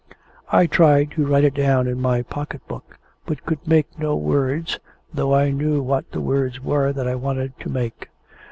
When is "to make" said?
7.59-8.09